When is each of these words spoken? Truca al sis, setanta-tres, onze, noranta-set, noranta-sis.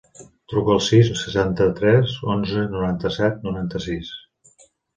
Truca 0.53 0.71
al 0.75 0.79
sis, 0.85 1.11
setanta-tres, 1.23 2.17
onze, 2.37 2.65
noranta-set, 2.73 3.47
noranta-sis. 3.49 4.13